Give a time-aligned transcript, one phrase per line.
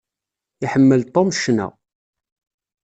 [0.63, 1.67] Iḥemmel Tom ccna.